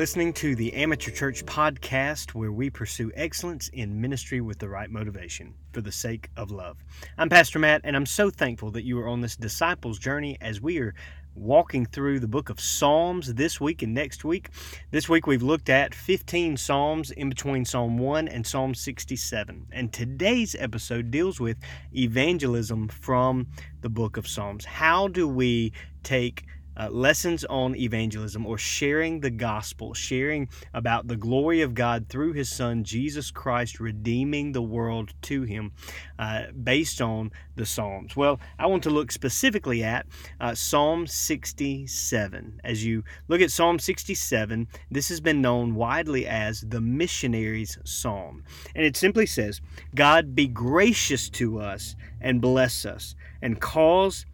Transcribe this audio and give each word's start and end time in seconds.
Listening 0.00 0.32
to 0.32 0.56
the 0.56 0.72
Amateur 0.72 1.10
Church 1.10 1.44
podcast 1.44 2.30
where 2.30 2.52
we 2.52 2.70
pursue 2.70 3.12
excellence 3.14 3.68
in 3.68 4.00
ministry 4.00 4.40
with 4.40 4.58
the 4.58 4.66
right 4.66 4.90
motivation 4.90 5.52
for 5.72 5.82
the 5.82 5.92
sake 5.92 6.30
of 6.38 6.50
love. 6.50 6.78
I'm 7.18 7.28
Pastor 7.28 7.58
Matt, 7.58 7.82
and 7.84 7.94
I'm 7.94 8.06
so 8.06 8.30
thankful 8.30 8.70
that 8.70 8.86
you 8.86 8.98
are 8.98 9.06
on 9.06 9.20
this 9.20 9.36
disciples 9.36 9.98
journey 9.98 10.38
as 10.40 10.58
we 10.58 10.78
are 10.78 10.94
walking 11.34 11.84
through 11.84 12.20
the 12.20 12.26
book 12.26 12.48
of 12.48 12.58
Psalms 12.58 13.34
this 13.34 13.60
week 13.60 13.82
and 13.82 13.92
next 13.92 14.24
week. 14.24 14.48
This 14.90 15.06
week 15.06 15.26
we've 15.26 15.42
looked 15.42 15.68
at 15.68 15.94
15 15.94 16.56
Psalms 16.56 17.10
in 17.10 17.28
between 17.28 17.66
Psalm 17.66 17.98
1 17.98 18.26
and 18.26 18.46
Psalm 18.46 18.74
67. 18.74 19.66
And 19.70 19.92
today's 19.92 20.56
episode 20.58 21.10
deals 21.10 21.40
with 21.40 21.58
evangelism 21.94 22.88
from 22.88 23.48
the 23.82 23.90
book 23.90 24.16
of 24.16 24.26
Psalms. 24.26 24.64
How 24.64 25.08
do 25.08 25.28
we 25.28 25.74
take 26.02 26.46
uh, 26.76 26.88
lessons 26.90 27.44
on 27.44 27.76
evangelism 27.76 28.46
or 28.46 28.58
sharing 28.58 29.20
the 29.20 29.30
gospel, 29.30 29.94
sharing 29.94 30.48
about 30.74 31.08
the 31.08 31.16
glory 31.16 31.62
of 31.62 31.74
God 31.74 32.08
through 32.08 32.32
His 32.32 32.50
Son, 32.50 32.84
Jesus 32.84 33.30
Christ, 33.30 33.80
redeeming 33.80 34.52
the 34.52 34.62
world 34.62 35.12
to 35.22 35.42
Him 35.42 35.72
uh, 36.18 36.44
based 36.62 37.00
on 37.00 37.32
the 37.56 37.66
Psalms. 37.66 38.16
Well, 38.16 38.40
I 38.58 38.66
want 38.66 38.82
to 38.84 38.90
look 38.90 39.12
specifically 39.12 39.82
at 39.82 40.06
uh, 40.40 40.54
Psalm 40.54 41.06
67. 41.06 42.60
As 42.64 42.84
you 42.84 43.04
look 43.28 43.40
at 43.40 43.52
Psalm 43.52 43.78
67, 43.78 44.68
this 44.90 45.08
has 45.08 45.20
been 45.20 45.42
known 45.42 45.74
widely 45.74 46.26
as 46.26 46.62
the 46.62 46.80
missionary's 46.80 47.78
psalm. 47.84 48.44
And 48.74 48.84
it 48.84 48.96
simply 48.96 49.26
says, 49.26 49.60
God 49.94 50.34
be 50.34 50.46
gracious 50.46 51.28
to 51.30 51.60
us 51.60 51.96
and 52.20 52.40
bless 52.40 52.84
us 52.84 53.14
and 53.42 53.60
cause 53.60 54.26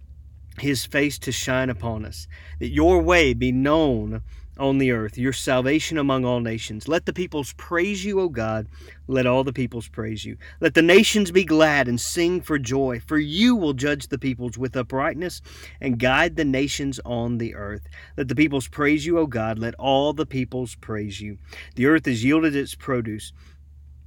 his 0.59 0.85
face 0.85 1.19
to 1.21 1.33
shine 1.33 1.71
upon 1.71 2.05
us, 2.05 2.27
that 2.59 2.69
your 2.69 3.03
way 3.03 3.35
be 3.35 3.53
known 3.53 4.23
on 4.59 4.79
the 4.79 4.91
earth, 4.91 5.19
your 5.19 5.33
salvation 5.33 5.99
among 5.99 6.25
all 6.25 6.41
nations. 6.41 6.89
Let 6.89 7.05
the 7.05 7.13
peoples 7.13 7.53
praise 7.55 8.05
you, 8.05 8.21
O 8.21 8.29
God. 8.29 8.69
Let 9.07 9.27
all 9.27 9.45
the 9.45 9.53
peoples 9.53 9.89
praise 9.89 10.25
you. 10.25 10.37
Let 10.61 10.75
the 10.75 10.83
nations 10.83 11.31
be 11.31 11.45
glad 11.45 11.89
and 11.89 12.01
sing 12.01 12.41
for 12.41 12.59
joy, 12.59 13.01
for 13.07 13.19
you 13.19 13.55
will 13.55 13.75
judge 13.75 14.09
the 14.09 14.19
peoples 14.19 14.57
with 14.57 14.77
uprightness 14.77 15.43
and 15.81 15.99
guide 15.99 16.37
the 16.37 16.45
nations 16.45 16.99
on 17.05 17.39
the 17.39 17.55
earth. 17.55 17.87
Let 18.17 18.29
the 18.29 18.35
peoples 18.35 18.69
praise 18.69 19.05
you, 19.05 19.19
O 19.19 19.27
God. 19.27 19.59
Let 19.59 19.75
all 19.75 20.13
the 20.13 20.27
peoples 20.27 20.75
praise 20.77 21.21
you. 21.21 21.39
The 21.75 21.87
earth 21.87 22.07
has 22.07 22.25
yielded 22.25 22.57
its 22.57 22.75
produce. 22.75 23.33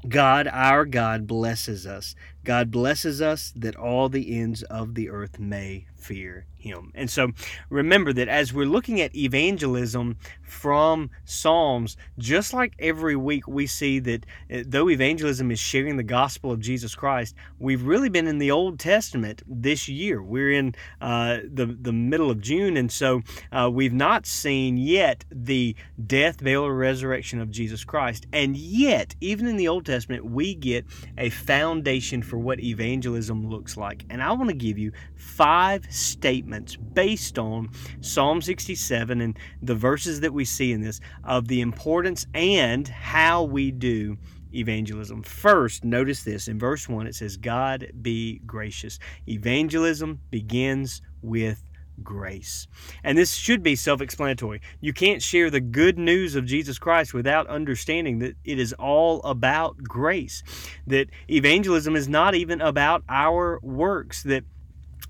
God, 0.08 0.48
our 0.48 0.86
God, 0.86 1.28
blesses 1.28 1.86
us. 1.86 2.16
God 2.44 2.72
blesses 2.72 3.22
us 3.22 3.52
that 3.56 3.76
all 3.76 4.10
the 4.10 4.40
ends 4.40 4.64
of 4.64 4.96
the 4.96 5.10
earth 5.10 5.40
may 5.40 5.86
fear 6.00 6.46
him. 6.60 6.92
And 6.94 7.10
so 7.10 7.32
remember 7.70 8.14
that 8.14 8.28
as 8.28 8.54
we're 8.54 8.66
looking 8.66 9.02
at 9.02 9.16
evangelism 9.16 10.18
from 10.42 11.10
Psalms, 11.26 11.96
just 12.18 12.54
like 12.54 12.74
every 12.80 13.16
week 13.16 13.48
we 13.48 13.66
see 13.66 14.00
that 14.00 14.26
uh, 14.54 14.64
though 14.66 14.90
evangelism 14.90 15.52
is 15.52 15.60
sharing 15.60 15.98
the 15.98 16.04
gospel 16.04 16.52
of 16.52 16.60
Jesus 16.60 16.96
Christ, 16.96 17.36
we've 17.60 17.84
really 17.84 18.10
been 18.10 18.28
in 18.28 18.40
the 18.40 18.52
Old 18.52 18.80
Testament 18.80 19.42
this 19.48 19.88
year. 19.88 20.22
We're 20.22 20.52
in 20.52 20.76
uh, 21.02 21.40
the, 21.46 21.66
the 21.66 21.94
middle 21.94 22.30
of 22.30 22.42
June, 22.42 22.78
and 22.78 22.92
so 22.92 23.22
uh, 23.52 23.70
we've 23.72 23.94
not 23.94 24.26
seen 24.26 24.78
yet 24.78 25.24
the 25.32 25.76
death, 26.06 26.44
burial, 26.44 26.66
or 26.66 26.76
resurrection 26.76 27.40
of 27.40 27.52
Jesus 27.52 27.84
Christ. 27.84 28.28
And 28.34 28.58
yet, 28.58 29.16
even 29.22 29.48
in 29.48 29.56
the 29.56 29.68
Old 29.68 29.86
Testament, 29.86 30.26
we 30.26 30.56
get 30.56 30.86
a 31.18 31.30
foundation 31.30 32.22
for 32.22 32.38
what 32.38 32.60
evangelism 32.60 33.50
looks 33.50 33.78
like. 33.78 34.06
And 34.10 34.22
I 34.22 34.32
want 34.34 34.50
to 34.50 34.56
give 34.56 34.78
you 34.78 34.92
five 35.16 35.86
statements 35.90 36.76
based 36.76 37.38
on 37.38 37.70
Psalm 38.02 38.42
67 38.42 39.22
and 39.22 39.38
the 39.62 39.76
verses 39.76 40.22
that 40.22 40.34
we 40.34 40.46
see 40.46 40.72
in 40.72 40.82
this 40.82 41.00
of 41.24 41.48
the 41.48 41.62
importance 41.62 42.26
and 42.34 42.88
how 42.88 43.44
we 43.44 43.72
do 43.72 44.18
evangelism. 44.54 45.24
First, 45.24 45.84
notice 45.84 46.24
this 46.24 46.48
in 46.48 46.60
verse 46.60 46.88
1 46.90 47.08
it 47.08 47.16
says, 47.16 47.38
God 47.38 47.92
be 48.02 48.40
gracious. 48.46 49.00
Evangelism 49.28 50.20
begins 50.32 51.02
with 51.22 51.64
grace. 52.04 52.68
And 53.04 53.18
this 53.18 53.34
should 53.34 53.62
be 53.62 53.76
self 53.76 54.02
explanatory. 54.02 54.62
You 54.80 54.94
can't 54.94 55.22
share 55.22 55.50
the 55.50 55.60
good 55.60 55.98
news 55.98 56.36
of 56.36 56.46
Jesus 56.46 56.80
Christ 56.80 57.14
without 57.14 57.48
understanding 57.48 58.20
that 58.20 58.36
it 58.44 58.60
is 58.60 58.74
all 58.74 59.22
about 59.24 59.78
grace, 59.78 60.44
that 60.88 61.10
evangelism 61.30 61.96
is 61.96 62.08
not 62.08 62.36
even 62.36 62.62
about 62.62 63.04
our 63.10 63.60
works, 63.62 64.24
that 64.24 64.44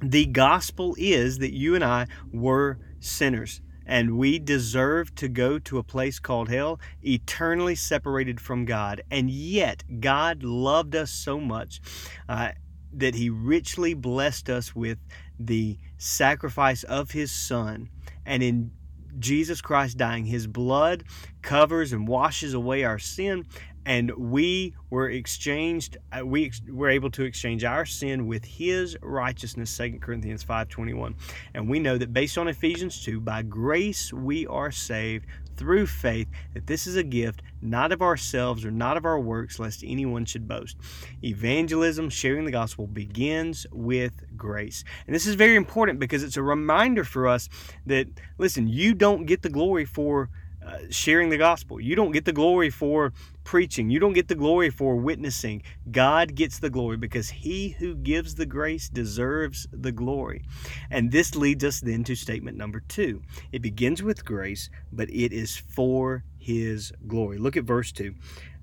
the 0.02 0.26
gospel 0.26 0.96
is 0.98 1.40
that 1.40 1.54
you 1.54 1.76
and 1.76 1.84
I 1.84 2.08
were 2.32 2.80
sinners 3.00 3.62
and 3.90 4.18
we 4.20 4.38
deserve 4.38 5.16
to 5.16 5.28
go 5.28 5.58
to 5.58 5.80
a 5.80 5.84
place 5.84 6.20
called 6.20 6.48
hell, 6.48 6.80
eternally 7.02 7.74
separated 7.74 8.40
from 8.40 8.64
God. 8.64 9.02
And 9.10 9.32
yet, 9.32 9.84
God 10.00 10.44
loved 10.44 10.96
us 10.96 11.10
so 11.10 11.40
much 11.40 11.82
uh, 12.30 12.52
that 12.94 13.16
He 13.16 13.32
richly 13.32 13.96
blessed 13.96 14.48
us 14.48 14.76
with 14.76 15.00
the 15.40 15.80
sacrifice 15.98 16.84
of 16.84 17.12
His 17.12 17.32
Son. 17.32 17.90
And 18.28 18.44
in 18.44 18.70
Jesus 19.18 19.60
Christ 19.60 19.98
dying, 19.98 20.26
His 20.26 20.46
blood 20.46 21.04
covers 21.42 21.92
and 21.92 22.08
washes 22.08 22.54
away 22.54 22.84
our 22.84 23.00
sin, 23.00 23.48
and 23.90 24.12
we 24.16 24.76
were 24.92 25.10
exchanged 25.10 25.98
uh, 26.14 26.24
we 26.24 26.46
ex- 26.46 26.62
were 26.70 26.90
able 26.90 27.10
to 27.10 27.24
exchange 27.24 27.64
our 27.64 27.86
sin 27.86 28.28
with 28.28 28.46
his 28.46 28.96
righteousness 29.02 29.76
2 29.76 29.98
corinthians 30.00 30.44
5.21 30.44 31.16
and 31.56 31.68
we 31.68 31.80
know 31.80 31.98
that 31.98 32.14
based 32.14 32.38
on 32.38 32.48
ephesians 32.48 33.04
2 33.04 33.20
by 33.20 33.42
grace 33.42 34.14
we 34.14 34.46
are 34.46 34.72
saved 34.72 35.26
through 35.60 35.86
faith 35.86 36.30
that 36.54 36.68
this 36.68 36.88
is 36.88 36.96
a 36.96 37.04
gift 37.04 37.42
not 37.62 37.92
of 37.92 38.02
ourselves 38.02 38.64
or 38.64 38.72
not 38.72 38.96
of 38.96 39.06
our 39.06 39.20
works 39.20 39.60
lest 39.60 39.84
anyone 39.86 40.24
should 40.24 40.48
boast. 40.48 40.78
Evangelism 41.22 42.10
sharing 42.10 42.46
the 42.46 42.52
gospel 42.52 42.88
begins 42.88 43.68
with 43.74 44.14
grace. 44.38 44.86
And 45.06 45.14
this 45.14 45.28
is 45.28 45.36
very 45.36 45.58
important 45.58 46.00
because 46.00 46.24
it's 46.24 46.38
a 46.38 46.44
reminder 46.44 47.04
for 47.04 47.28
us 47.28 47.50
that 47.86 48.08
listen 48.38 48.70
you 48.70 48.94
don't 48.94 49.26
get 49.26 49.42
the 49.42 49.50
glory 49.50 49.84
for 49.84 50.30
uh, 50.66 50.78
sharing 50.90 51.30
the 51.30 51.38
gospel. 51.38 51.80
You 51.80 51.96
don't 51.96 52.12
get 52.12 52.26
the 52.26 52.34
glory 52.34 52.70
for 52.70 53.14
preaching. 53.44 53.90
You 53.90 54.00
don't 54.00 54.14
get 54.14 54.28
the 54.28 54.36
glory 54.36 54.70
for 54.70 54.96
witnessing. 54.96 55.64
God 55.92 56.36
gets 56.36 56.60
the 56.60 56.70
glory 56.70 56.98
because 56.98 57.30
he 57.30 57.70
who 57.70 57.96
gives 57.96 58.36
the 58.36 58.46
grace 58.46 58.90
deserves 58.90 59.68
the 59.72 59.92
glory. 59.92 60.44
And 60.92 61.12
this 61.12 61.36
leads 61.36 61.64
us 61.64 61.80
then 61.80 62.04
to 62.04 62.16
statement 62.16 62.58
number 62.58 62.82
two. 62.82 63.22
It 63.52 63.62
begins 63.62 64.04
with 64.04 64.26
grace, 64.26 64.70
but 64.92 65.10
it 65.10 65.34
is 65.34 65.58
for 65.58 66.24
his 66.38 66.92
glory. 67.08 67.38
Look 67.38 67.58
at 67.58 67.64
verse 67.64 67.92
2. 67.92 68.14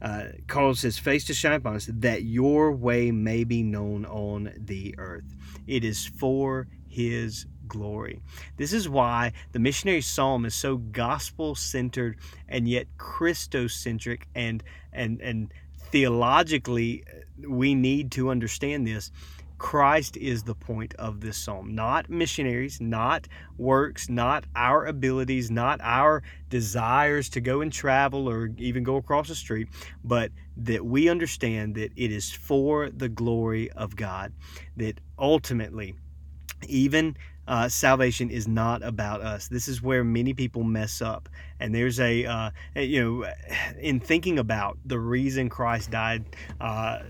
Uh, 0.02 0.24
cause 0.46 0.82
his 0.82 0.98
face 0.98 1.24
to 1.24 1.34
shine 1.34 1.54
upon 1.54 1.76
us, 1.76 1.88
that 1.90 2.22
your 2.22 2.72
way 2.72 3.10
may 3.10 3.44
be 3.44 3.62
known 3.62 4.04
on 4.04 4.52
the 4.58 4.94
earth. 4.98 5.24
It 5.66 5.84
is 5.84 6.06
for 6.06 6.68
his 6.86 7.46
glory. 7.68 8.20
This 8.56 8.72
is 8.72 8.88
why 8.88 9.32
the 9.52 9.58
missionary 9.58 10.00
psalm 10.00 10.44
is 10.44 10.54
so 10.54 10.76
gospel 10.76 11.54
centered 11.54 12.18
and 12.48 12.68
yet 12.68 12.86
Christocentric 12.98 14.22
and 14.34 14.62
and 14.92 15.20
and 15.20 15.52
theologically 15.90 17.04
uh, 17.06 17.48
we 17.48 17.74
need 17.74 18.12
to 18.12 18.30
understand 18.30 18.86
this. 18.86 19.10
Christ 19.58 20.18
is 20.18 20.42
the 20.42 20.54
point 20.54 20.94
of 20.96 21.20
this 21.20 21.38
psalm, 21.38 21.74
not 21.74 22.10
missionaries, 22.10 22.78
not 22.80 23.26
works, 23.56 24.08
not 24.08 24.44
our 24.54 24.84
abilities, 24.84 25.50
not 25.50 25.80
our 25.82 26.22
desires 26.50 27.30
to 27.30 27.40
go 27.40 27.62
and 27.62 27.72
travel 27.72 28.28
or 28.28 28.50
even 28.58 28.82
go 28.82 28.96
across 28.96 29.28
the 29.28 29.34
street, 29.34 29.68
but 30.04 30.30
that 30.58 30.84
we 30.84 31.08
understand 31.08 31.74
that 31.76 31.90
it 31.96 32.12
is 32.12 32.30
for 32.30 32.90
the 32.90 33.08
glory 33.08 33.70
of 33.72 33.96
God. 33.96 34.32
That 34.76 35.00
ultimately, 35.18 35.94
even 36.68 37.16
uh, 37.48 37.68
salvation 37.68 38.30
is 38.30 38.48
not 38.48 38.82
about 38.82 39.20
us. 39.20 39.48
This 39.48 39.68
is 39.68 39.82
where 39.82 40.04
many 40.04 40.34
people 40.34 40.64
mess 40.64 41.00
up. 41.00 41.28
And 41.60 41.74
there's 41.74 42.00
a, 42.00 42.24
uh, 42.24 42.50
you 42.74 43.02
know, 43.02 43.32
in 43.78 44.00
thinking 44.00 44.38
about 44.38 44.78
the 44.84 44.98
reason 44.98 45.48
Christ 45.48 45.90
died 45.90 46.24
uh, 46.60 47.00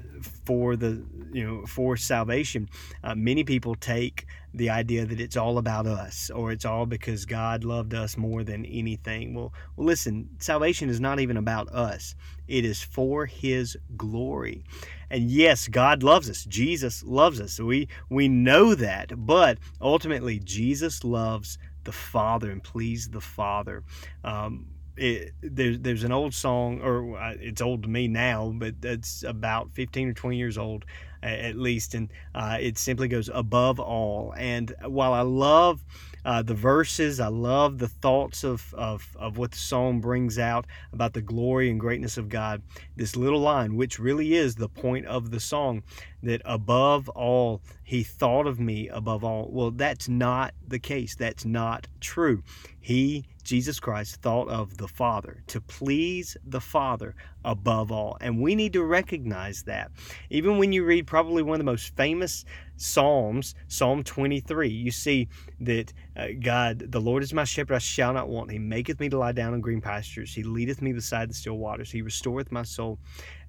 for 0.45 0.77
the, 0.77 1.05
you 1.33 1.45
know, 1.47 1.67
for 1.67 1.97
salvation, 1.97 2.69
uh, 3.03 3.15
many 3.15 3.45
people 3.45 3.75
take 3.75 4.27
the 4.57 4.71
idea 4.71 5.05
that 5.05 5.21
it's 5.21 5.37
all 5.37 5.59
about 5.59 5.87
us 5.87 6.31
or 6.31 6.51
it's 6.51 6.65
all 6.65 6.87
because 6.87 7.27
God 7.27 7.63
loved 7.63 7.93
us 7.93 8.17
more 8.17 8.43
than 8.43 8.65
anything. 8.65 9.35
Well, 9.35 9.53
listen, 9.77 10.31
salvation 10.39 10.89
is 10.89 10.99
not 10.99 11.21
even 11.21 11.37
about 11.37 11.69
us. 11.69 12.15
It 12.49 12.65
is 12.65 12.83
for 12.83 13.27
his 13.27 13.77
glory. 13.97 14.65
And 15.11 15.31
yes, 15.31 15.69
God 15.69 16.03
loves 16.03 16.31
us. 16.31 16.45
Jesus 16.45 17.05
loves 17.05 17.41
us. 17.41 17.61
We 17.61 17.89
we 18.09 18.29
know 18.29 18.75
that, 18.75 19.27
but 19.27 19.59
ultimately 19.81 20.39
Jesus 20.39 21.05
loves 21.05 21.59
the 21.85 21.93
Father 21.93 22.51
and 22.51 22.63
please 22.63 23.11
the 23.11 23.21
Father. 23.21 23.85
Um, 24.25 24.67
it, 24.97 25.35
there's 25.43 25.79
there's 25.81 26.05
an 26.05 26.13
old 26.13 26.33
song, 26.33 26.81
or 26.81 27.19
uh, 27.19 27.35
it's 27.39 27.61
old 27.61 27.83
to 27.83 27.89
me 27.89 28.09
now, 28.09 28.53
but 28.57 28.77
it's 28.83 29.23
about 29.23 29.71
15 29.73 30.09
or 30.09 30.13
20 30.15 30.37
years 30.37 30.57
old 30.57 30.87
at 31.31 31.57
least, 31.57 31.95
and 31.95 32.11
uh, 32.35 32.59
it 32.61 32.79
simply 32.79 33.09
goes 33.09 33.31
above 33.33 33.81
all. 33.81 34.35
And 34.37 34.75
while 34.85 35.13
I 35.13 35.23
love 35.23 35.85
uh, 36.27 36.43
the 36.43 36.55
verses. 36.55 37.21
I 37.21 37.29
love 37.29 37.79
the 37.79 37.89
thoughts 37.89 38.43
of, 38.43 38.75
of, 38.75 39.17
of 39.17 39.39
what 39.39 39.53
the 39.53 39.59
song 39.59 40.01
brings 40.01 40.41
out 40.41 40.67
about 40.93 41.13
the 41.13 41.23
glory 41.23 41.71
and 41.71 41.79
greatness 41.79 42.17
of 42.17 42.29
God. 42.29 42.63
This 42.97 43.15
little 43.15 43.39
line, 43.39 43.77
which 43.77 44.01
really 44.01 44.35
is 44.35 44.57
the 44.57 44.69
point 44.69 45.07
of 45.07 45.31
the 45.31 45.39
song, 45.39 45.85
that 46.25 46.43
above 46.45 47.09
all, 47.11 47.63
he 47.85 48.03
thought 48.03 48.49
of 48.49 48.59
me 48.59 48.89
above 48.89 49.23
all. 49.23 49.49
Well, 49.53 49.71
that's 49.71 50.09
not 50.09 50.53
the 50.67 50.81
case. 50.81 51.15
That's 51.15 51.45
not 51.45 51.87
true. 52.01 52.43
He, 52.81 53.27
Jesus 53.45 53.79
Christ, 53.79 54.17
thought 54.17 54.49
of 54.49 54.79
the 54.79 54.89
Father 54.89 55.45
to 55.47 55.61
please 55.61 56.37
the 56.45 56.61
Father 56.61 57.15
above 57.45 57.93
all. 57.93 58.19
And 58.21 58.43
we 58.43 58.57
need 58.57 58.73
to 58.73 58.83
recognize 58.83 59.63
that. 59.65 59.93
Even 60.31 60.59
when 60.59 60.73
you 60.73 60.85
read 60.85 61.07
probably 61.07 61.45
one 61.45 61.55
of 61.55 61.61
the 61.61 61.65
most 61.71 61.95
famous 61.95 62.45
Psalms, 62.77 63.55
Psalm 63.69 64.05
23, 64.05 64.69
you 64.69 64.91
see 64.91 65.29
that 65.61 65.93
uh, 66.17 66.29
God, 66.41 66.91
the 66.93 67.01
Lord 67.01 67.23
is 67.23 67.33
my 67.33 67.45
shepherd, 67.45 67.75
I 67.75 67.79
shall 67.79 68.13
not 68.13 68.29
want. 68.29 68.51
He 68.51 68.59
maketh 68.59 69.01
me 69.01 69.09
to 69.09 69.19
lie 69.19 69.33
down 69.33 69.55
in 69.55 69.61
green 69.61 69.81
pastures. 69.81 70.35
He 70.35 70.43
leadeth 70.43 70.83
me 70.83 70.93
beside 70.93 71.31
the 71.31 71.35
still 71.35 71.59
waters. 71.59 71.91
He 71.91 72.03
restoreth 72.03 72.53
my 72.53 72.63
soul. 72.63 72.99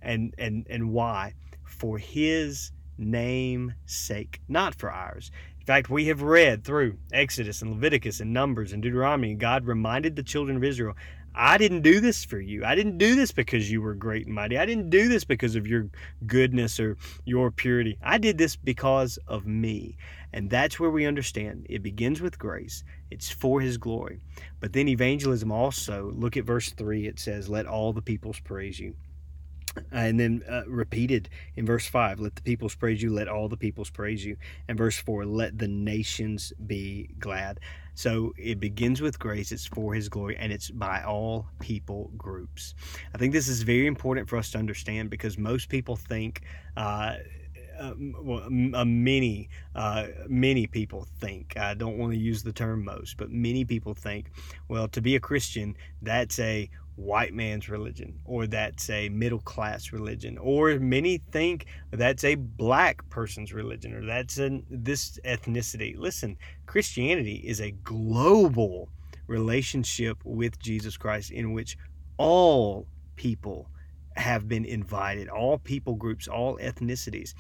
And 0.02 0.34
and 0.38 0.66
and 0.70 0.92
why? 0.92 1.34
For 1.64 1.98
his 1.98 2.72
name's 2.98 3.74
sake, 3.86 4.42
not 4.48 4.76
for 4.76 4.92
ours. 4.92 5.32
In 5.60 5.66
fact, 5.66 5.90
we 5.90 6.06
have 6.08 6.22
read 6.22 6.64
through 6.64 6.98
Exodus 7.12 7.62
and 7.62 7.72
Leviticus 7.72 8.22
and 8.22 8.34
Numbers 8.34 8.72
and 8.72 8.82
Deuteronomy, 8.82 9.32
and 9.32 9.40
God 9.40 9.66
reminded 9.66 10.16
the 10.16 10.24
children 10.24 10.56
of 10.56 10.64
Israel, 10.64 10.96
I 11.40 11.60
didn't 11.60 11.82
do 11.82 12.00
this 12.00 12.26
for 12.26 12.40
you. 12.40 12.66
I 12.66 12.74
didn't 12.74 12.98
do 12.98 13.14
this 13.14 13.32
because 13.32 13.70
you 13.70 13.80
were 13.80 13.94
great 13.94 14.26
and 14.26 14.34
mighty. 14.34 14.58
I 14.58 14.66
didn't 14.66 14.90
do 14.90 15.08
this 15.08 15.24
because 15.24 15.56
of 15.56 15.68
your 15.68 15.88
goodness 16.26 16.80
or 16.80 16.98
your 17.26 17.52
purity. 17.52 18.00
I 18.02 18.18
did 18.18 18.40
this 18.40 18.56
because 18.56 19.20
of 19.28 19.46
me. 19.46 19.98
And 20.34 20.50
that's 20.50 20.80
where 20.80 20.90
we 20.90 21.06
understand 21.06 21.68
it 21.70 21.84
begins 21.84 22.22
with 22.22 22.40
grace, 22.40 22.84
it's 23.12 23.30
for 23.30 23.62
His 23.62 23.78
glory. 23.78 24.20
But 24.60 24.74
then 24.74 24.88
evangelism 24.88 25.52
also, 25.52 26.12
look 26.16 26.38
at 26.38 26.44
verse 26.44 26.72
3, 26.72 27.08
it 27.08 27.20
says, 27.20 27.48
Let 27.50 27.68
all 27.68 27.94
the 27.94 28.02
peoples 28.02 28.40
praise 28.40 28.80
you 28.80 28.96
and 29.92 30.20
then 30.20 30.44
uh, 30.50 30.64
repeated 30.68 31.30
in 31.56 31.66
verse 31.66 31.88
5 31.88 32.20
let 32.20 32.36
the 32.36 32.42
peoples 32.42 32.76
praise 32.76 33.02
you 33.02 33.12
let 33.14 33.28
all 33.28 33.48
the 33.48 33.58
peoples 33.58 33.90
praise 33.90 34.26
you. 34.26 34.38
And 34.68 34.78
verse 34.78 34.98
4 34.98 35.26
let 35.26 35.58
the 35.58 35.68
nations 35.68 36.54
be 36.66 37.10
glad. 37.20 37.60
So 37.94 38.34
it 38.38 38.60
begins 38.60 39.02
with 39.02 39.18
grace 39.18 39.52
it's 39.52 39.66
for 39.66 39.94
his 39.94 40.08
glory 40.08 40.38
and 40.38 40.52
it's 40.52 40.70
by 40.70 41.04
all 41.04 41.48
people 41.60 42.12
groups. 42.18 42.76
I 43.14 43.18
think 43.18 43.34
this 43.34 43.48
is 43.48 43.64
very 43.64 43.88
important 43.88 44.30
for 44.30 44.38
us 44.38 44.52
to 44.52 44.60
understand 44.60 45.10
because 45.10 45.38
most 45.38 45.70
people 45.70 45.96
think 45.96 46.44
uh, 46.76 47.16
uh, 47.80 47.94
well, 48.22 48.44
uh, 48.74 48.86
many 48.86 49.50
uh, 49.76 50.08
many 50.28 50.68
people 50.68 51.08
think. 51.20 51.56
I 51.58 51.74
don't 51.74 51.98
want 51.98 52.14
to 52.14 52.18
use 52.18 52.44
the 52.44 52.54
term 52.54 52.84
most, 52.84 53.18
but 53.18 53.32
many 53.32 53.66
people 53.66 53.94
think, 53.94 54.32
well, 54.68 54.88
to 54.90 55.02
be 55.02 55.16
a 55.16 55.20
Christian, 55.20 55.76
that's 56.02 56.40
a 56.40 56.70
white 56.98 57.32
man's 57.32 57.70
religion 57.70 58.20
or 58.26 58.48
that's 58.48 58.90
a 58.90 59.08
middle 59.10 59.40
class 59.40 59.92
religion 59.92 60.36
or 60.40 60.80
many 60.80 61.20
think 61.32 61.68
that's 61.92 62.24
a 62.24 62.34
black 62.34 63.08
person's 63.10 63.54
religion 63.54 63.94
or 63.94 64.04
that's 64.04 64.40
an 64.40 64.66
this 64.70 65.20
ethnicity 65.24 65.96
listen 65.96 66.36
christianity 66.66 67.36
is 67.46 67.62
a 67.62 67.70
global 67.84 68.90
relationship 69.28 70.18
with 70.24 70.58
jesus 70.58 70.98
christ 70.98 71.30
in 71.30 71.54
which 71.54 71.78
all 72.18 72.88
people 73.16 73.70
have 74.16 74.48
been 74.48 74.66
invited 74.66 75.30
all 75.30 75.60
people 75.60 75.94
groups 75.94 76.28
all 76.28 76.58
ethnicities 76.58 77.36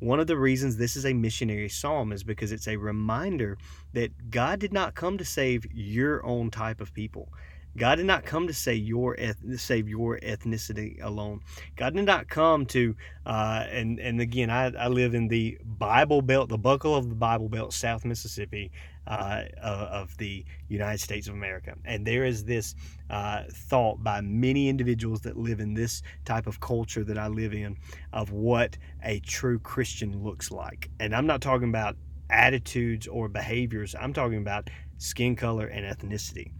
one 0.00 0.20
of 0.20 0.28
the 0.28 0.36
reasons 0.36 0.76
this 0.76 0.94
is 0.94 1.06
a 1.06 1.12
missionary 1.12 1.68
psalm 1.68 2.12
is 2.12 2.22
because 2.22 2.52
it's 2.52 2.68
a 2.68 2.76
reminder 2.76 3.58
that 3.94 4.30
God 4.30 4.60
did 4.60 4.72
not 4.72 4.94
come 4.94 5.18
to 5.18 5.24
save 5.24 5.66
your 5.72 6.24
own 6.24 6.52
type 6.52 6.80
of 6.80 6.94
people. 6.94 7.32
God 7.78 7.96
did 7.96 8.06
not 8.06 8.24
come 8.24 8.48
to 8.48 8.54
save 8.54 8.84
your 8.84 9.16
save 9.56 9.88
your 9.88 10.18
ethnicity 10.18 11.02
alone. 11.02 11.40
God 11.76 11.94
did 11.94 12.06
not 12.06 12.28
come 12.28 12.66
to 12.66 12.96
uh, 13.24 13.66
and 13.70 14.00
and 14.00 14.20
again 14.20 14.50
I, 14.50 14.72
I 14.76 14.88
live 14.88 15.14
in 15.14 15.28
the 15.28 15.58
Bible 15.64 16.20
Belt, 16.20 16.48
the 16.48 16.58
buckle 16.58 16.96
of 16.96 17.08
the 17.08 17.14
Bible 17.14 17.48
Belt, 17.48 17.72
South 17.72 18.04
Mississippi 18.04 18.72
uh, 19.06 19.44
of 19.62 20.16
the 20.18 20.44
United 20.68 20.98
States 20.98 21.28
of 21.28 21.34
America, 21.34 21.74
and 21.84 22.04
there 22.04 22.24
is 22.24 22.44
this 22.44 22.74
uh, 23.10 23.44
thought 23.50 24.02
by 24.02 24.20
many 24.20 24.68
individuals 24.68 25.20
that 25.20 25.36
live 25.36 25.60
in 25.60 25.74
this 25.74 26.02
type 26.24 26.46
of 26.46 26.60
culture 26.60 27.04
that 27.04 27.16
I 27.16 27.28
live 27.28 27.54
in 27.54 27.76
of 28.12 28.32
what 28.32 28.76
a 29.04 29.20
true 29.20 29.60
Christian 29.60 30.22
looks 30.22 30.50
like, 30.50 30.90
and 30.98 31.14
I'm 31.14 31.26
not 31.26 31.40
talking 31.40 31.68
about 31.68 31.96
attitudes 32.30 33.06
or 33.06 33.28
behaviors. 33.28 33.94
I'm 33.98 34.12
talking 34.12 34.38
about 34.38 34.68
skin 34.98 35.36
color 35.36 35.68
and 35.68 35.86
ethnicity 35.86 36.50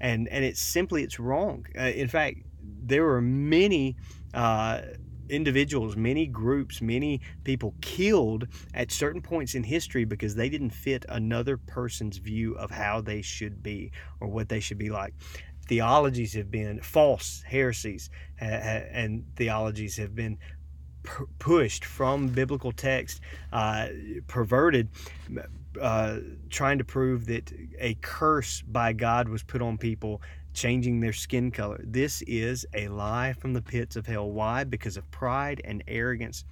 and 0.00 0.28
and 0.28 0.44
it's 0.44 0.60
simply 0.60 1.02
it's 1.02 1.18
wrong. 1.18 1.66
Uh, 1.78 1.84
in 1.84 2.08
fact, 2.08 2.38
there 2.62 3.04
were 3.04 3.20
many. 3.20 3.96
Uh, 4.32 4.80
individuals, 5.30 5.96
many 5.96 6.26
groups, 6.26 6.82
many 6.82 7.20
people 7.44 7.74
killed 7.80 8.46
at 8.74 8.92
certain 8.92 9.22
points 9.22 9.54
in 9.54 9.62
history 9.62 10.04
because 10.04 10.34
they 10.34 10.50
didn't 10.50 10.70
fit 10.70 11.04
another 11.08 11.56
person's 11.56 12.18
view 12.18 12.54
of 12.56 12.70
how 12.70 13.00
they 13.00 13.22
should 13.22 13.62
be 13.62 13.90
or 14.20 14.28
what 14.28 14.50
they 14.50 14.60
should 14.60 14.76
be 14.76 14.90
like. 14.90 15.14
Theologies 15.66 16.34
have 16.34 16.50
been 16.50 16.80
false 16.80 17.42
heresies, 17.46 18.10
and 18.38 19.24
theologies 19.36 19.96
have 19.96 20.14
been 20.14 20.36
pushed 21.38 21.84
from 21.84 22.28
biblical 22.28 22.72
text, 22.72 23.20
uh, 23.52 23.88
perverted 24.26 24.88
uh, 25.80 26.18
trying 26.50 26.78
to 26.78 26.84
prove 26.84 27.26
that 27.26 27.52
a 27.78 27.94
curse 28.00 28.62
by 28.62 28.92
God 28.92 29.28
was 29.28 29.42
put 29.42 29.62
on 29.62 29.78
people, 29.78 30.22
changing 30.52 31.00
their 31.00 31.12
skin 31.12 31.50
color. 31.50 31.80
This 31.84 32.22
is 32.22 32.66
a 32.74 32.88
lie 32.88 33.32
from 33.32 33.52
the 33.52 33.62
pits 33.62 33.96
of 33.96 34.06
hell. 34.06 34.30
Why? 34.30 34.64
Because 34.64 34.96
of 34.96 35.10
pride 35.10 35.60
and 35.64 35.82
arrogance 35.88 36.44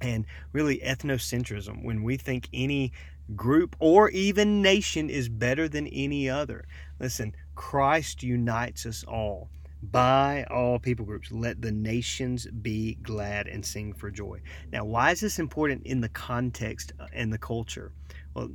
and 0.00 0.26
really 0.52 0.78
ethnocentrism. 0.78 1.84
When 1.84 2.02
we 2.02 2.16
think 2.16 2.48
any 2.52 2.92
group 3.36 3.76
or 3.78 4.10
even 4.10 4.62
nation 4.62 5.08
is 5.08 5.28
better 5.28 5.68
than 5.68 5.86
any 5.88 6.28
other. 6.28 6.66
Listen, 6.98 7.34
Christ 7.54 8.22
unites 8.22 8.86
us 8.86 9.04
all 9.04 9.50
by 9.82 10.44
all 10.50 10.78
people 10.78 11.06
groups. 11.06 11.32
Let 11.32 11.62
the 11.62 11.72
nations 11.72 12.46
be 12.46 12.96
glad 12.96 13.46
and 13.46 13.64
sing 13.64 13.92
for 13.92 14.10
joy. 14.10 14.40
Now, 14.72 14.84
why 14.84 15.12
is 15.12 15.20
this 15.20 15.38
important 15.38 15.86
in 15.86 16.00
the 16.00 16.08
context 16.08 16.92
and 17.12 17.32
the 17.32 17.38
culture? 17.38 17.92
Well, 18.34 18.50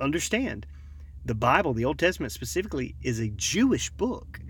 understand, 0.00 0.66
the 1.24 1.34
Bible, 1.34 1.72
the 1.72 1.84
Old 1.84 1.98
Testament 1.98 2.32
specifically, 2.32 2.94
is 3.02 3.18
a 3.18 3.28
Jewish 3.28 3.90
book. 3.90 4.40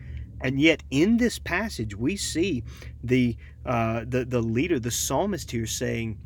And 0.40 0.61
yet, 0.61 0.83
in 0.90 1.16
this 1.16 1.38
passage, 1.38 1.97
we 1.97 2.16
see 2.16 2.64
the, 3.02 3.37
uh, 3.64 4.04
the, 4.07 4.25
the 4.25 4.43
leader, 4.43 4.78
the 4.78 4.90
psalmist 4.90 5.50
here 5.50 5.66
saying, 5.66 6.19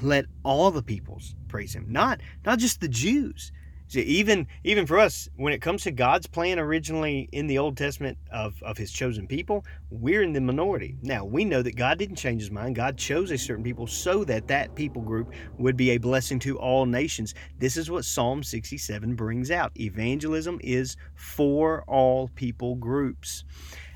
Let 0.00 0.26
all 0.44 0.70
the 0.70 0.82
peoples 0.82 1.34
praise 1.48 1.74
him. 1.74 1.86
Not, 1.88 2.20
not 2.46 2.58
just 2.58 2.80
the 2.80 2.88
Jews. 2.88 3.52
See, 3.92 4.00
even 4.00 4.46
even 4.64 4.86
for 4.86 4.98
us, 4.98 5.28
when 5.36 5.52
it 5.52 5.60
comes 5.60 5.82
to 5.82 5.90
God's 5.90 6.26
plan 6.26 6.58
originally 6.58 7.28
in 7.30 7.46
the 7.46 7.58
Old 7.58 7.76
Testament 7.76 8.16
of, 8.32 8.54
of 8.62 8.78
his 8.78 8.90
chosen 8.90 9.26
people, 9.26 9.66
we're 9.90 10.22
in 10.22 10.32
the 10.32 10.40
minority. 10.40 10.96
Now, 11.02 11.26
we 11.26 11.44
know 11.44 11.60
that 11.60 11.76
God 11.76 11.98
didn't 11.98 12.16
change 12.16 12.40
his 12.40 12.50
mind. 12.50 12.74
God 12.74 12.96
chose 12.96 13.30
a 13.30 13.36
certain 13.36 13.62
people 13.62 13.86
so 13.86 14.24
that 14.24 14.48
that 14.48 14.74
people 14.74 15.02
group 15.02 15.34
would 15.58 15.76
be 15.76 15.90
a 15.90 15.98
blessing 15.98 16.38
to 16.38 16.58
all 16.58 16.86
nations. 16.86 17.34
This 17.58 17.76
is 17.76 17.90
what 17.90 18.06
Psalm 18.06 18.42
67 18.42 19.14
brings 19.14 19.50
out. 19.50 19.78
Evangelism 19.78 20.58
is 20.62 20.96
for 21.14 21.84
all 21.86 22.28
people 22.34 22.76
groups. 22.76 23.44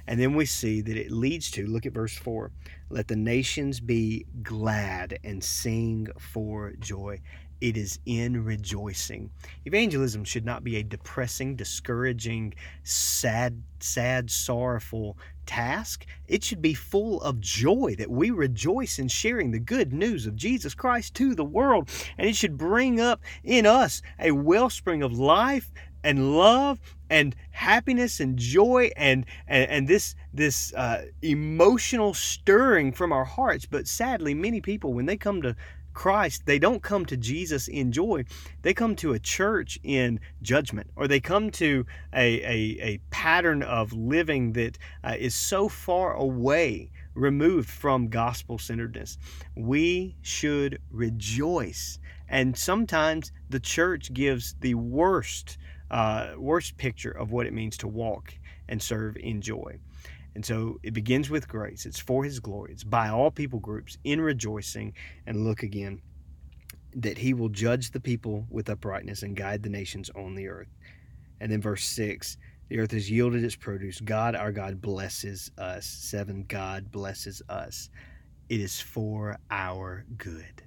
And 0.07 0.21
then 0.21 0.35
we 0.35 0.45
see 0.45 0.83
that 0.83 0.97
it 0.99 1.11
leads 1.11 1.51
to, 1.53 1.67
look 1.67 1.87
at 1.87 1.95
verse 1.95 2.15
4 2.15 2.53
let 2.89 3.09
the 3.09 3.17
nations 3.17 3.81
be 3.81 4.25
glad 4.43 5.19
and 5.25 5.43
sing 5.43 6.07
for 6.19 6.75
joy 6.79 7.21
it 7.61 7.77
is 7.77 7.99
in 8.07 8.45
rejoicing. 8.45 9.31
Evangelism 9.65 10.25
should 10.25 10.45
not 10.45 10.65
be 10.65 10.77
a 10.77 10.83
depressing, 10.83 11.57
discouraging, 11.57 12.55
sad, 12.83 13.63
sad, 13.81 14.31
sorrowful 14.31 15.17
task. 15.47 16.07
It 16.27 16.45
should 16.45 16.61
be 16.61 16.75
full 16.75 17.23
of 17.23 17.41
joy 17.41 17.95
that 17.99 18.11
we 18.11 18.31
rejoice 18.31 18.99
in 18.99 19.09
sharing 19.09 19.51
the 19.51 19.59
good 19.59 19.93
news 19.93 20.27
of 20.27 20.37
Jesus 20.37 20.75
Christ 20.75 21.15
to 21.15 21.35
the 21.35 21.45
world. 21.45 21.89
And 22.19 22.29
it 22.29 22.37
should 22.37 22.59
bring 22.59 23.01
up 23.01 23.23
in 23.45 23.65
us 23.67 24.03
a 24.19 24.33
wellspring 24.33 25.03
of 25.03 25.19
life 25.19 25.71
and 26.07 26.37
love 26.37 26.79
and 27.11 27.35
happiness 27.51 28.21
and 28.21 28.37
joy 28.37 28.91
and 28.97 29.27
and, 29.49 29.69
and 29.69 29.89
this 29.89 30.15
this 30.33 30.73
uh, 30.75 31.05
emotional 31.23 32.15
stirring 32.15 32.93
from 32.93 33.13
our 33.13 33.25
hearts 33.25 33.67
but 33.67 33.89
sadly 33.89 34.33
many 34.33 34.61
people 34.61 34.95
when 34.95 35.07
they 35.07 35.17
come 35.17 35.43
to 35.43 35.57
Christ, 35.97 36.45
they 36.45 36.59
don't 36.59 36.83
come 36.83 37.07
to 37.07 37.17
Jesus 37.17 37.69
in 37.69 37.91
joy. 37.91 38.27
They 38.61 38.75
come 38.75 38.95
to 38.97 39.15
a 39.15 39.19
church 39.19 39.79
in 39.83 40.21
judgment, 40.43 40.91
or 40.95 41.09
they 41.09 41.21
come 41.21 41.51
to 41.53 41.87
a, 42.13 42.43
a, 42.43 42.79
a 42.83 43.01
pattern 43.11 43.63
of 43.63 43.95
living 43.95 44.53
that 44.53 44.77
uh, 45.03 45.15
is 45.19 45.35
so 45.35 45.71
far 45.71 46.13
away, 46.13 46.91
removed 47.15 47.71
from 47.71 48.09
gospel 48.09 48.59
centeredness. 48.59 49.17
We 49.55 50.17
should 50.21 50.81
rejoice. 50.91 51.99
And 52.29 52.55
sometimes 52.57 53.33
the 53.49 53.61
church 53.61 54.13
gives 54.13 54.55
the 54.61 54.75
worst 54.75 55.57
uh, 55.91 56.33
worst 56.37 56.77
picture 56.77 57.13
of 57.13 57.31
what 57.31 57.47
it 57.47 57.55
means 57.55 57.77
to 57.79 57.89
walk 57.89 58.35
and 58.69 58.83
serve 58.83 59.17
in 59.17 59.41
joy. 59.41 59.79
And 60.37 60.45
so 60.45 60.79
it 60.83 60.93
begins 60.93 61.31
with 61.31 61.49
grace. 61.49 61.87
It's 61.87 61.99
for 61.99 62.23
his 62.23 62.41
glory. 62.41 62.71
It's 62.73 62.85
by 62.85 63.09
all 63.09 63.31
people 63.31 63.59
groups 63.59 63.97
in 64.05 64.21
rejoicing. 64.21 64.93
And 65.27 65.45
look 65.45 65.63
again 65.63 66.03
that 66.95 67.17
he 67.17 67.33
will 67.33 67.49
judge 67.49 67.91
the 67.91 68.01
people 68.01 68.45
with 68.51 68.69
uprightness 68.69 69.23
and 69.23 69.35
guide 69.35 69.63
the 69.63 69.71
nations 69.71 70.11
on 70.15 70.35
the 70.35 70.49
earth. 70.49 70.69
And 71.41 71.51
then 71.51 71.63
verse 71.63 71.85
6 71.85 72.37
the 72.69 72.81
earth 72.81 72.91
has 72.91 73.11
yielded 73.11 73.45
its 73.45 73.57
produce. 73.57 73.99
God, 74.01 74.35
our 74.35 74.53
God, 74.53 74.83
blesses 74.83 75.51
us. 75.57 75.87
7 75.87 76.45
God 76.49 76.93
blesses 76.93 77.41
us. 77.49 77.89
It 78.51 78.61
is 78.61 78.79
for 78.79 79.39
our 79.51 80.05
good. 80.19 80.66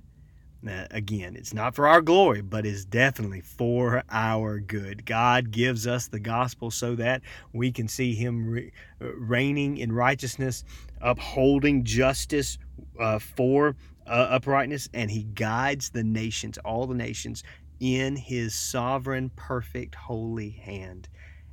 Again, 0.65 1.37
it's 1.37 1.53
not 1.53 1.73
for 1.73 1.87
our 1.87 2.01
glory, 2.01 2.41
but 2.41 2.65
it's 2.65 2.83
definitely 2.83 3.39
for 3.39 4.03
our 4.09 4.59
good. 4.59 5.05
God 5.05 5.51
gives 5.51 5.87
us 5.87 6.07
the 6.07 6.19
gospel 6.19 6.69
so 6.69 6.95
that 6.95 7.21
we 7.53 7.71
can 7.71 7.87
see 7.87 8.13
Him 8.13 8.49
re- 8.49 8.71
uh, 9.01 9.13
reigning 9.15 9.77
in 9.77 9.93
righteousness, 9.93 10.65
upholding 10.99 11.85
justice 11.85 12.57
uh, 12.99 13.19
for 13.19 13.77
uh, 14.05 14.09
uprightness, 14.09 14.89
and 14.93 15.09
He 15.09 15.23
guides 15.23 15.91
the 15.91 16.03
nations, 16.03 16.57
all 16.59 16.87
the 16.87 16.95
nations, 16.95 17.43
in 17.79 18.17
His 18.17 18.53
sovereign, 18.53 19.31
perfect, 19.37 19.95
holy 19.95 20.49
hand. 20.49 21.07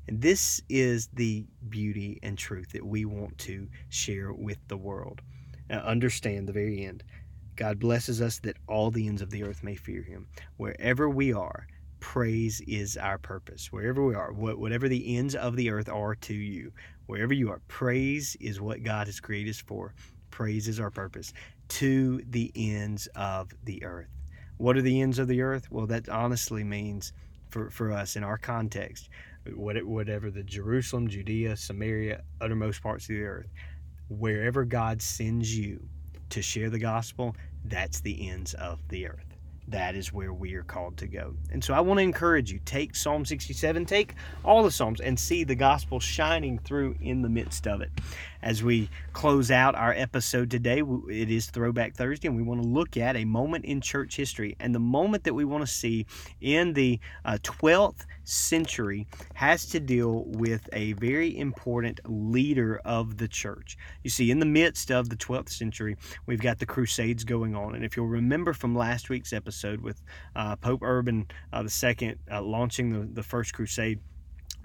And 0.09 0.21
this 0.21 0.61
is 0.69 1.09
the 1.15 1.47
beauty 1.69 2.19
and 2.25 2.37
truth 2.37 2.73
that 2.73 2.85
we 2.85 3.05
want 3.05 3.39
to 3.39 3.69
share 3.89 4.33
with 4.33 4.59
the 4.67 4.77
world. 4.77 5.23
Now, 5.69 5.81
understand 5.81 6.49
the 6.49 6.53
very 6.53 6.85
end. 6.85 7.05
God 7.57 7.79
blesses 7.79 8.21
us 8.21 8.39
that 8.41 8.59
all 8.69 8.91
the 8.91 9.09
ends 9.09 9.23
of 9.23 9.31
the 9.31 9.43
earth 9.43 9.63
may 9.63 9.75
fear 9.75 10.03
him. 10.03 10.27
Wherever 10.59 11.09
we 11.09 11.33
are, 11.33 11.67
praise 12.01 12.61
is 12.69 12.97
our 12.97 13.19
purpose. 13.19 13.73
Wherever 13.73 14.05
we 14.05 14.15
are, 14.15 14.33
whatever 14.33 14.89
the 14.89 15.17
ends 15.17 15.35
of 15.35 15.57
the 15.57 15.71
earth 15.71 15.89
are 15.89 16.15
to 16.15 16.35
you, 16.35 16.73
wherever 17.07 17.33
you 17.33 17.51
are, 17.51 17.61
praise 17.69 18.37
is 18.41 18.61
what 18.61 18.83
God 18.83 19.07
has 19.07 19.21
created 19.21 19.51
us 19.51 19.61
for. 19.61 19.95
Praise 20.31 20.69
is 20.69 20.79
our 20.79 20.91
purpose 20.91 21.33
to 21.69 22.21
the 22.31 22.53
ends 22.55 23.09
of 23.17 23.51
the 23.65 23.83
earth. 23.85 24.09
What 24.59 24.77
are 24.77 24.83
the 24.83 25.01
ends 25.01 25.19
of 25.19 25.29
the 25.29 25.41
earth? 25.41 25.71
Well, 25.71 25.87
that 25.87 26.09
honestly 26.09 26.63
means 26.63 27.13
for, 27.51 27.71
for 27.71 27.91
us 27.91 28.17
in 28.17 28.25
our 28.25 28.39
context, 28.39 29.09
whatever 29.55 30.31
the 30.31 30.43
Jerusalem, 30.43 31.09
Judea, 31.09 31.57
Samaria, 31.57 32.23
uttermost 32.41 32.83
parts 32.83 33.05
of 33.05 33.17
the 33.17 33.23
earth, 33.23 33.49
wherever 34.09 34.65
God 34.65 35.01
sends 35.01 35.57
you 35.57 35.89
to 36.31 36.43
share 36.43 36.71
the 36.71 36.79
gospel, 36.79 37.35
that's 37.65 38.01
the 38.01 38.29
ends 38.29 38.55
of 38.55 38.81
the 38.89 39.09
earth 39.09 39.37
that 39.69 39.97
is 39.97 40.13
where 40.13 40.33
we 40.33 40.55
are 40.55 40.63
called 40.63 40.97
to 40.99 41.07
go. 41.07 41.35
And 41.51 41.63
so 41.63 41.75
I 41.75 41.81
want 41.81 41.99
to 41.99 42.03
encourage 42.03 42.53
you 42.53 42.61
take 42.65 42.95
Psalm 42.95 43.25
67, 43.25 43.85
take 43.87 44.15
all 44.45 44.63
the 44.63 44.71
Psalms, 44.71 45.01
and 45.01 45.19
see 45.19 45.45
the 45.45 45.55
gospel 45.55 45.99
shining 45.99 46.59
through 46.59 46.97
in 47.01 47.23
the 47.23 47.29
midst 47.29 47.67
of 47.67 47.81
it. 47.81 47.91
As 48.43 48.63
we 48.63 48.91
close 49.13 49.51
out 49.51 49.75
our 49.75 49.93
episode 49.93 50.51
today, 50.51 50.83
it 51.11 51.31
is 51.31 51.47
Throwback 51.47 51.95
Thursday, 51.95 52.29
and 52.29 52.37
we 52.37 52.43
want 52.43 52.63
to 52.63 52.69
look 52.69 52.97
at 52.97 53.17
a 53.17 53.25
moment 53.25 53.65
in 53.65 53.81
church 53.81 54.17
history. 54.17 54.57
And 54.61 54.75
the 54.75 54.81
moment 54.81 55.25
that 55.25 55.35
we 55.35 55.45
want 55.45 55.67
to 55.67 55.73
see 55.73 56.07
in 56.41 56.73
the 56.73 57.01
uh, 57.25 57.39
12th 57.43 58.05
century 58.25 59.07
has 59.35 59.67
to 59.67 59.81
deal 59.81 60.25
with 60.27 60.69
a 60.73 60.93
very 60.95 61.37
important 61.39 62.01
leader 62.05 62.81
of 62.85 63.17
the 63.17 63.29
church. 63.29 63.79
You 64.03 64.11
see, 64.11 64.31
in 64.31 64.39
the 64.39 64.47
midst 64.47 64.91
of 64.91 65.09
the 65.09 65.17
12th 65.17 65.51
century, 65.51 65.97
we've 66.27 66.41
got 66.41 66.59
the 66.59 66.67
Crusades 66.67 67.25
going 67.25 67.55
on. 67.55 67.75
And 67.75 67.85
if 67.85 67.97
you'll 67.97 68.07
remember 68.07 68.53
from 68.53 68.75
last 68.75 69.09
week's 69.09 69.33
episode 69.33 69.81
with 69.81 70.03
uh, 70.35 70.57
Pope 70.57 70.83
Urban 70.83 71.27
uh, 71.53 71.67
II 71.83 72.17
uh, 72.31 72.43
launching 72.43 72.91
the, 72.91 73.07
the 73.13 73.23
First 73.23 73.55
Crusade, 73.55 74.01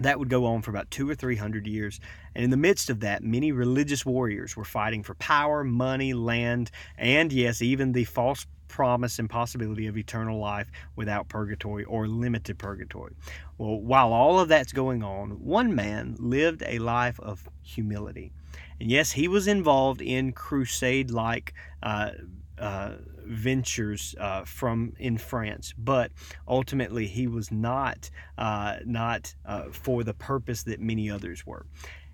that 0.03 0.20
would 0.20 0.29
go 0.29 0.46
on 0.46 0.62
for 0.62 0.72
about 0.72 0.91
two 0.91 1.10
or 1.10 1.15
three 1.15 1.36
hundred 1.36 1.67
years. 1.67 2.00
And 2.36 2.43
in 2.43 2.50
the 2.50 2.58
midst 2.58 2.89
of 2.89 3.00
that, 3.01 3.24
many 3.24 3.51
religious 3.51 4.05
warriors 4.05 4.55
were 4.55 4.65
fighting 4.65 5.03
for 5.03 5.15
power, 5.15 5.63
money, 5.63 6.13
land, 6.13 6.72
and 6.98 7.31
yes, 7.31 7.62
even 7.62 7.91
the 7.91 8.05
false 8.05 8.46
promise 8.67 9.20
and 9.20 9.29
possibility 9.29 9.88
of 9.88 9.98
eternal 9.98 10.39
life 10.39 10.72
without 10.96 11.27
purgatory 11.27 11.84
or 11.84 12.08
limited 12.08 12.58
purgatory. 12.58 13.13
Well, 13.58 13.81
while 13.81 14.13
all 14.13 14.39
of 14.39 14.48
that's 14.48 14.72
going 14.72 15.03
on, 15.03 15.31
one 15.43 15.75
man 15.75 16.15
lived 16.20 16.63
a 16.65 16.79
life 16.79 17.20
of 17.20 17.48
humility. 17.63 18.31
And 18.79 18.89
yes, 18.89 19.12
he 19.12 19.27
was 19.27 19.48
involved 19.48 20.01
in 20.01 20.31
crusade 20.31 21.12
like 21.12 21.53
uh, 21.84 22.12
uh, 22.58 22.93
ventures 23.31 24.13
uh, 24.19 24.43
from 24.43 24.93
in 25.00 25.17
France, 25.17 25.73
but 25.77 26.11
ultimately 26.47 27.07
he 27.07 27.27
was 27.27 27.51
not 27.51 28.09
uh, 28.38 28.77
not 28.85 29.33
uh, 29.45 29.63
for 29.71 30.03
the 30.03 30.13
purpose 30.13 30.63
that 30.63 30.79
many 30.79 31.09
others 31.09 31.45
were. 31.45 31.65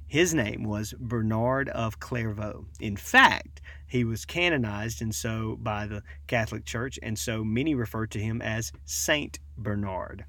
His 0.05 0.33
name 0.33 0.63
was 0.63 0.93
Bernard 0.97 1.67
of 1.69 2.00
Clairvaux. 2.00 2.65
In 2.79 2.95
fact, 2.95 3.62
he 3.88 4.05
was 4.05 4.25
canonized 4.25 5.01
and 5.01 5.13
so 5.13 5.57
by 5.59 5.86
the 5.88 6.01
Catholic 6.27 6.63
Church, 6.63 6.97
and 7.03 7.17
so 7.19 7.43
many 7.43 7.75
refer 7.75 8.05
to 8.07 8.19
him 8.19 8.41
as 8.41 8.71
Saint 8.86 9.39
Bernard. 9.57 10.24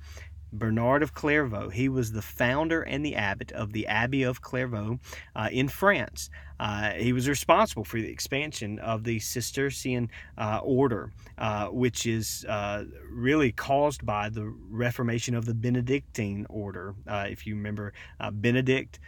Bernard 0.52 1.02
of 1.02 1.14
Clairvaux. 1.14 1.70
He 1.70 1.88
was 1.88 2.12
the 2.12 2.22
founder 2.22 2.82
and 2.82 3.04
the 3.04 3.16
abbot 3.16 3.52
of 3.52 3.72
the 3.72 3.86
Abbey 3.86 4.22
of 4.22 4.40
Clairvaux 4.40 4.98
uh, 5.36 5.48
in 5.50 5.68
France. 5.68 6.30
Uh, 6.60 6.90
he 6.92 7.12
was 7.12 7.28
responsible 7.28 7.84
for 7.84 8.00
the 8.00 8.10
expansion 8.10 8.78
of 8.80 9.04
the 9.04 9.20
Cistercian 9.20 10.10
uh, 10.36 10.60
order, 10.62 11.12
uh, 11.38 11.66
which 11.66 12.04
is 12.06 12.44
uh, 12.48 12.84
really 13.10 13.52
caused 13.52 14.04
by 14.04 14.28
the 14.28 14.52
reformation 14.68 15.34
of 15.34 15.44
the 15.44 15.54
Benedictine 15.54 16.46
order. 16.48 16.94
Uh, 17.06 17.26
if 17.28 17.46
you 17.46 17.54
remember 17.54 17.92
Benedict, 18.32 18.98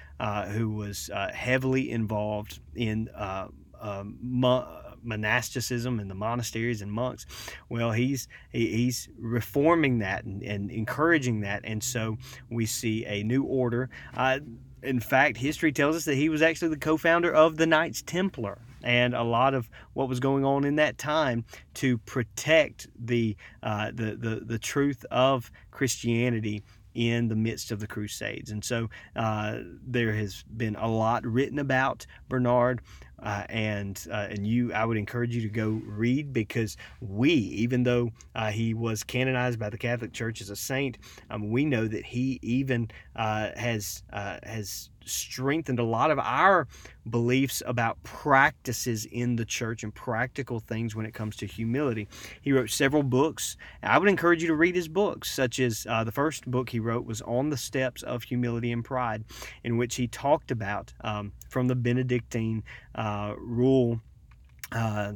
who 0.52 0.70
was 0.70 1.10
heavily 1.32 1.90
involved 1.90 2.60
in 2.74 3.08
monasticism 5.02 6.00
and 6.00 6.10
the 6.10 6.14
monasteries 6.14 6.82
and 6.82 6.92
monks. 6.92 7.26
Well, 7.68 7.92
he's 7.92 8.28
he's 8.50 9.08
reforming 9.18 9.98
that 9.98 10.24
and, 10.24 10.42
and 10.42 10.70
encouraging 10.70 11.40
that, 11.40 11.62
and 11.64 11.82
so 11.82 12.18
we 12.50 12.66
see 12.66 13.04
a 13.06 13.22
new 13.22 13.44
order. 13.44 13.90
Uh, 14.14 14.40
in 14.82 15.00
fact, 15.00 15.36
history 15.36 15.72
tells 15.72 15.94
us 15.96 16.04
that 16.06 16.14
he 16.14 16.28
was 16.28 16.40
actually 16.40 16.68
the 16.68 16.78
co-founder 16.78 17.32
of 17.32 17.56
the 17.56 17.66
Knights 17.66 18.02
Templar 18.02 18.58
and 18.82 19.14
a 19.14 19.22
lot 19.22 19.52
of 19.52 19.68
what 19.92 20.08
was 20.08 20.20
going 20.20 20.44
on 20.44 20.64
in 20.64 20.76
that 20.76 20.96
time 20.96 21.44
to 21.74 21.98
protect 21.98 22.88
the 22.98 23.36
uh, 23.62 23.90
the, 23.92 24.16
the 24.16 24.42
the 24.44 24.58
truth 24.58 25.04
of 25.10 25.50
Christianity 25.70 26.62
in 26.94 27.28
the 27.28 27.36
midst 27.36 27.70
of 27.70 27.80
the 27.80 27.86
Crusades. 27.86 28.50
And 28.50 28.64
so 28.64 28.90
uh, 29.14 29.58
there 29.86 30.12
has 30.12 30.44
been 30.56 30.76
a 30.76 30.88
lot 30.88 31.24
written 31.24 31.58
about 31.58 32.06
Bernard. 32.28 32.80
Uh, 33.22 33.44
and 33.48 34.06
uh, 34.10 34.28
and 34.30 34.46
you, 34.46 34.72
I 34.72 34.84
would 34.84 34.96
encourage 34.96 35.34
you 35.34 35.42
to 35.42 35.48
go 35.48 35.80
read 35.84 36.32
because 36.32 36.76
we, 37.00 37.32
even 37.32 37.82
though 37.82 38.10
uh, 38.34 38.50
he 38.50 38.74
was 38.74 39.02
canonized 39.02 39.58
by 39.58 39.70
the 39.70 39.78
Catholic 39.78 40.12
Church 40.12 40.40
as 40.40 40.50
a 40.50 40.56
saint, 40.56 40.98
um, 41.28 41.50
we 41.50 41.64
know 41.64 41.86
that 41.86 42.04
he 42.04 42.38
even 42.42 42.90
uh, 43.16 43.50
has 43.56 44.02
uh, 44.12 44.38
has 44.42 44.90
strengthened 45.04 45.78
a 45.78 45.84
lot 45.84 46.10
of 46.10 46.18
our 46.18 46.66
beliefs 47.08 47.62
about 47.66 48.02
practices 48.02 49.06
in 49.06 49.36
the 49.36 49.44
church 49.44 49.82
and 49.82 49.94
practical 49.94 50.60
things 50.60 50.94
when 50.94 51.06
it 51.06 51.14
comes 51.14 51.36
to 51.36 51.46
humility. 51.46 52.08
He 52.42 52.52
wrote 52.52 52.70
several 52.70 53.02
books. 53.02 53.56
I 53.82 53.98
would 53.98 54.08
encourage 54.08 54.42
you 54.42 54.48
to 54.48 54.54
read 54.54 54.74
his 54.74 54.88
books, 54.88 55.30
such 55.30 55.58
as 55.58 55.86
uh, 55.88 56.04
the 56.04 56.12
first 56.12 56.50
book 56.50 56.70
he 56.70 56.80
wrote 56.80 57.04
was 57.04 57.22
On 57.22 57.50
the 57.50 57.56
Steps 57.56 58.02
of 58.02 58.24
Humility 58.24 58.72
and 58.72 58.84
Pride, 58.84 59.24
in 59.64 59.76
which 59.76 59.96
he 59.96 60.06
talked 60.06 60.50
about 60.50 60.92
um, 61.02 61.32
from 61.48 61.68
the 61.68 61.74
Benedictine 61.74 62.62
uh, 62.94 63.34
rule 63.38 64.00
uh, 64.72 65.12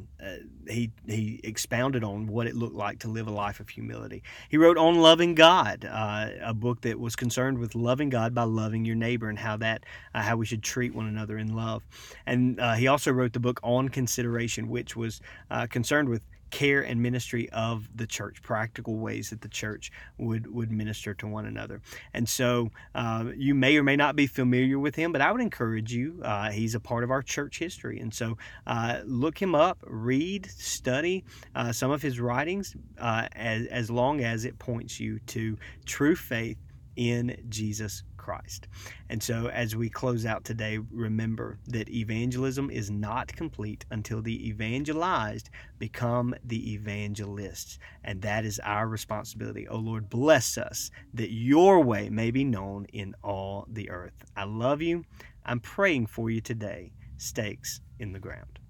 he 0.68 0.90
he 1.06 1.40
expounded 1.44 2.02
on 2.02 2.26
what 2.26 2.46
it 2.46 2.54
looked 2.54 2.74
like 2.74 2.98
to 3.00 3.08
live 3.08 3.28
a 3.28 3.30
life 3.30 3.60
of 3.60 3.68
humility. 3.68 4.22
He 4.48 4.56
wrote 4.56 4.76
on 4.76 4.96
loving 4.96 5.34
God, 5.34 5.84
uh, 5.84 6.28
a 6.42 6.54
book 6.54 6.80
that 6.82 6.98
was 6.98 7.14
concerned 7.14 7.58
with 7.58 7.74
loving 7.74 8.08
God 8.08 8.34
by 8.34 8.42
loving 8.44 8.84
your 8.84 8.96
neighbor 8.96 9.28
and 9.28 9.38
how 9.38 9.56
that 9.58 9.84
uh, 10.14 10.22
how 10.22 10.36
we 10.36 10.46
should 10.46 10.62
treat 10.62 10.94
one 10.94 11.06
another 11.06 11.38
in 11.38 11.54
love. 11.54 11.84
And 12.26 12.58
uh, 12.58 12.74
he 12.74 12.88
also 12.88 13.12
wrote 13.12 13.32
the 13.32 13.40
book 13.40 13.60
on 13.62 13.88
consideration, 13.88 14.68
which 14.68 14.96
was 14.96 15.20
uh, 15.50 15.66
concerned 15.66 16.08
with 16.08 16.22
care 16.54 16.82
and 16.82 17.02
ministry 17.02 17.50
of 17.50 17.88
the 17.96 18.06
church, 18.06 18.40
practical 18.40 18.96
ways 18.98 19.30
that 19.30 19.40
the 19.40 19.48
church 19.48 19.90
would 20.18 20.46
would 20.54 20.70
minister 20.70 21.12
to 21.12 21.26
one 21.26 21.46
another. 21.46 21.80
And 22.12 22.28
so 22.28 22.70
uh, 22.94 23.24
you 23.36 23.56
may 23.56 23.76
or 23.76 23.82
may 23.82 23.96
not 23.96 24.14
be 24.14 24.28
familiar 24.28 24.78
with 24.78 24.94
him, 24.94 25.10
but 25.10 25.20
I 25.20 25.32
would 25.32 25.40
encourage 25.40 25.92
you. 25.92 26.20
Uh, 26.22 26.52
he's 26.52 26.76
a 26.76 26.80
part 26.80 27.02
of 27.02 27.10
our 27.10 27.22
church 27.22 27.58
history, 27.58 27.98
and 27.98 28.14
so 28.14 28.38
uh, 28.68 29.00
look 29.04 29.36
him 29.42 29.56
up, 29.56 29.78
read, 29.84 30.46
study 30.46 31.24
uh, 31.56 31.72
some 31.72 31.90
of 31.90 32.00
his 32.02 32.20
writings, 32.20 32.76
uh, 32.98 33.26
as 33.32 33.66
as 33.66 33.90
long 33.90 34.20
as 34.20 34.44
it 34.44 34.56
points 34.60 35.00
you 35.00 35.18
to 35.26 35.58
true 35.84 36.14
faith 36.14 36.58
in 36.94 37.36
Jesus 37.48 38.04
Christ. 38.24 38.68
And 39.10 39.22
so, 39.22 39.48
as 39.48 39.76
we 39.76 39.90
close 39.90 40.24
out 40.24 40.44
today, 40.44 40.78
remember 40.90 41.58
that 41.66 41.90
evangelism 41.90 42.70
is 42.70 42.90
not 42.90 43.28
complete 43.28 43.84
until 43.90 44.22
the 44.22 44.48
evangelized 44.48 45.50
become 45.78 46.34
the 46.42 46.72
evangelists. 46.72 47.78
And 48.02 48.22
that 48.22 48.46
is 48.46 48.58
our 48.60 48.88
responsibility. 48.88 49.68
Oh 49.68 49.76
Lord, 49.76 50.08
bless 50.08 50.56
us 50.56 50.90
that 51.12 51.32
your 51.32 51.80
way 51.80 52.08
may 52.08 52.30
be 52.30 52.44
known 52.44 52.86
in 52.94 53.14
all 53.22 53.66
the 53.70 53.90
earth. 53.90 54.24
I 54.34 54.44
love 54.44 54.80
you. 54.80 55.04
I'm 55.44 55.60
praying 55.60 56.06
for 56.06 56.30
you 56.30 56.40
today. 56.40 56.92
Stakes 57.18 57.82
in 57.98 58.12
the 58.12 58.18
ground. 58.18 58.63